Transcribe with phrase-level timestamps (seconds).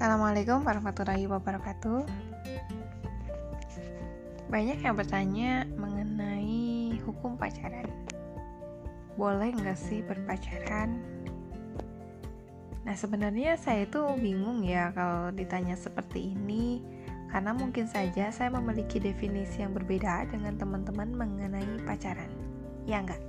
[0.00, 2.08] Assalamualaikum warahmatullahi wabarakatuh.
[4.48, 7.84] Banyak yang bertanya mengenai hukum pacaran.
[9.20, 10.96] Boleh nggak sih berpacaran?
[12.88, 16.80] Nah sebenarnya saya itu bingung ya kalau ditanya seperti ini
[17.28, 22.32] karena mungkin saja saya memiliki definisi yang berbeda dengan teman-teman mengenai pacaran.
[22.88, 23.20] Ya enggak?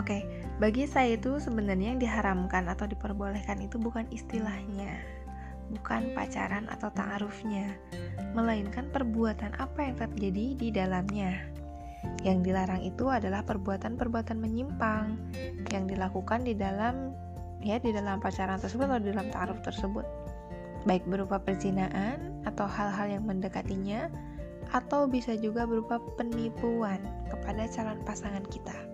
[0.00, 0.24] Oke,
[0.56, 5.04] bagi saya itu sebenarnya yang diharamkan atau diperbolehkan itu bukan istilahnya,
[5.68, 7.76] bukan pacaran atau ta'arufnya,
[8.32, 11.44] melainkan perbuatan apa yang terjadi di dalamnya.
[12.24, 15.20] Yang dilarang itu adalah perbuatan-perbuatan menyimpang
[15.68, 17.12] yang dilakukan di dalam
[17.60, 20.06] ya di dalam pacaran tersebut atau di dalam ta'aruf tersebut.
[20.88, 24.08] Baik berupa perzinaan atau hal-hal yang mendekatinya
[24.70, 28.85] atau bisa juga berupa penipuan kepada calon pasangan kita.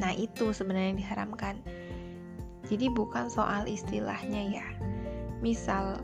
[0.00, 1.60] Nah, itu sebenarnya yang diharamkan.
[2.66, 4.66] Jadi bukan soal istilahnya ya.
[5.44, 6.00] Misal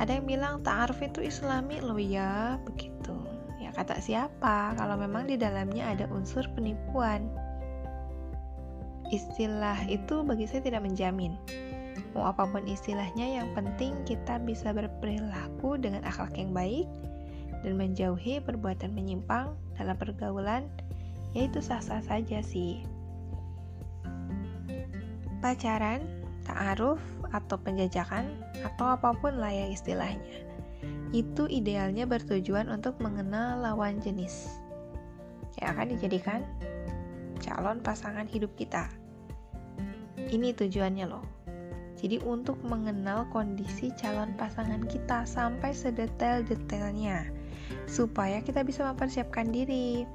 [0.00, 3.16] ada yang bilang ta'aruf itu islami loh ya, begitu.
[3.60, 7.28] Ya kata siapa kalau memang di dalamnya ada unsur penipuan.
[9.12, 11.36] Istilah itu bagi saya tidak menjamin.
[12.12, 16.88] Mau apa pun istilahnya, yang penting kita bisa berperilaku dengan akhlak yang baik
[17.64, 20.68] dan menjauhi perbuatan menyimpang dalam pergaulan,
[21.32, 22.84] yaitu sah-sah saja sih
[25.46, 26.02] pacaran,
[26.42, 26.98] ta'aruf,
[27.30, 28.26] atau penjajakan,
[28.66, 30.42] atau apa pun lah ya istilahnya.
[31.14, 34.58] Itu idealnya bertujuan untuk mengenal lawan jenis
[35.62, 36.42] yang akan dijadikan
[37.38, 38.90] calon pasangan hidup kita.
[40.18, 41.22] Ini tujuannya loh.
[41.94, 47.30] Jadi untuk mengenal kondisi calon pasangan kita sampai sedetail-detailnya
[47.86, 50.10] supaya kita bisa mempersiapkan diri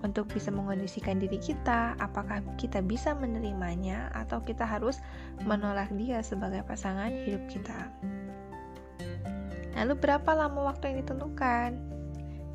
[0.00, 5.00] untuk bisa mengondisikan diri kita, apakah kita bisa menerimanya atau kita harus
[5.44, 7.92] menolak dia sebagai pasangan hidup kita.
[9.76, 11.70] Lalu berapa lama waktu yang ditentukan?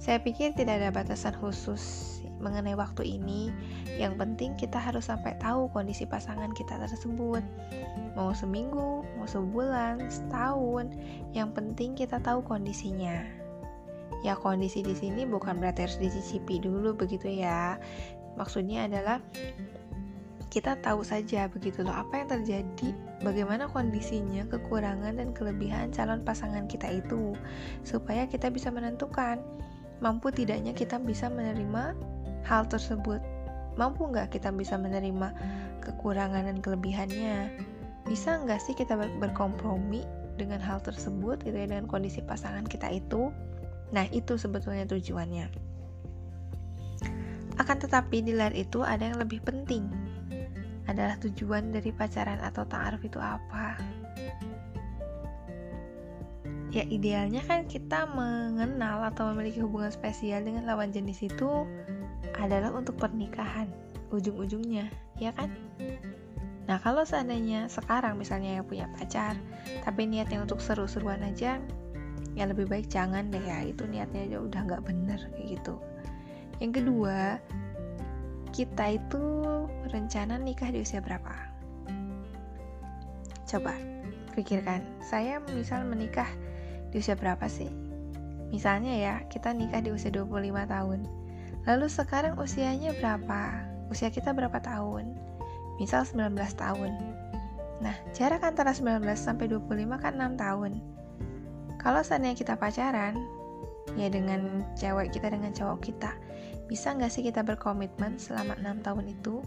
[0.01, 3.49] Saya pikir tidak ada batasan khusus mengenai waktu ini.
[3.95, 7.41] Yang penting kita harus sampai tahu kondisi pasangan kita tersebut.
[8.13, 10.91] Mau seminggu, mau sebulan, setahun,
[11.31, 13.44] yang penting kita tahu kondisinya
[14.23, 17.75] ya kondisi di sini bukan berarti harus dicicipi dulu begitu ya.
[18.35, 19.19] Maksudnya adalah
[20.55, 22.95] kita tahu saja begitu loh apa yang terjadi
[23.27, 27.35] bagaimana kondisinya kekurangan dan kelebihan calon pasangan kita itu
[27.83, 29.43] supaya kita bisa menentukan
[29.99, 31.91] mampu tidaknya kita bisa menerima
[32.47, 33.19] hal tersebut?
[33.75, 35.35] Mampu nggak kita bisa menerima
[35.83, 37.51] kekurangan dan kelebihannya?
[38.07, 40.07] Bisa nggak sih kita berkompromi
[40.39, 43.31] dengan hal tersebut gitu ya dengan kondisi pasangan kita itu
[43.93, 45.45] Nah, itu sebetulnya tujuannya.
[47.55, 49.87] Akan tetapi di luar itu ada yang lebih penting.
[50.85, 53.79] Adalah tujuan dari pacaran atau ta'aruf itu apa?
[56.75, 61.63] Ya idealnya kan kita mengenal atau memiliki hubungan spesial dengan lawan jenis itu
[62.35, 63.71] adalah untuk pernikahan
[64.11, 65.55] ujung-ujungnya, ya kan?
[66.67, 69.39] Nah kalau seandainya sekarang misalnya yang punya pacar,
[69.87, 71.63] tapi niatnya untuk seru-seruan aja,
[72.35, 73.63] ya lebih baik jangan deh ya.
[73.63, 75.79] Itu niatnya aja udah nggak bener kayak gitu.
[76.59, 77.39] Yang kedua
[78.51, 79.23] kita itu
[79.91, 81.31] rencana nikah di usia berapa?
[83.47, 83.75] Coba
[84.35, 84.83] pikirkan.
[84.99, 86.27] Saya misal menikah
[86.91, 87.71] di usia berapa sih?
[88.51, 90.31] Misalnya ya kita nikah di usia 25
[90.67, 90.99] tahun.
[91.65, 93.67] Lalu sekarang usianya berapa?
[93.89, 95.15] Usia kita berapa tahun?
[95.75, 96.91] Misal 19 tahun.
[97.83, 100.71] Nah jarak antara 19 sampai 25 kan 6 tahun
[101.85, 103.13] kalau seandainya kita pacaran,
[103.93, 106.17] ya dengan cewek kita dengan cowok kita,
[106.65, 109.45] bisa nggak sih kita berkomitmen selama enam tahun itu?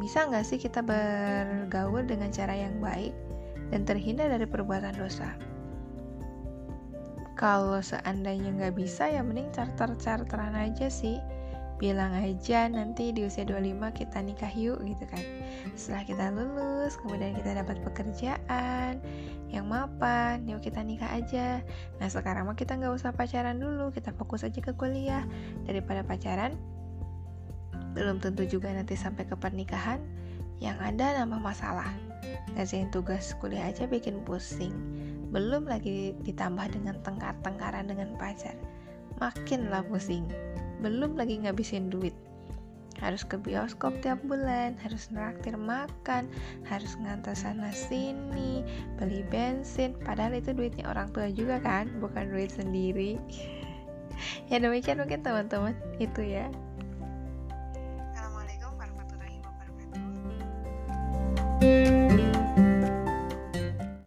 [0.00, 3.12] Bisa nggak sih kita bergaul dengan cara yang baik
[3.68, 5.36] dan terhindar dari perbuatan dosa?
[7.36, 11.20] Kalau seandainya nggak bisa, ya mending charter-charteran aja sih
[11.78, 15.22] bilang aja nanti di usia 25 kita nikah yuk gitu kan
[15.78, 18.98] setelah kita lulus kemudian kita dapat pekerjaan
[19.48, 21.64] yang mapan yuk kita nikah aja.
[22.00, 25.24] Nah sekarang mah kita nggak usah pacaran dulu kita fokus aja ke kuliah.
[25.64, 26.56] Daripada pacaran
[27.96, 29.98] belum tentu juga nanti sampai ke pernikahan
[30.60, 31.88] yang ada nambah masalah.
[32.52, 34.74] Ngerjain tugas kuliah aja bikin pusing.
[35.32, 38.56] Belum lagi ditambah dengan tengkar-tengkaran dengan pacar.
[39.16, 40.28] Makinlah pusing.
[40.84, 42.14] Belum lagi ngabisin duit
[42.98, 46.26] harus ke bioskop tiap bulan, harus neraktir makan,
[46.66, 48.62] harus ngantar sana sini,
[48.98, 53.16] beli bensin, padahal itu duitnya orang tua juga kan, bukan duit sendiri.
[54.50, 56.50] ya demikian mungkin teman-teman itu ya.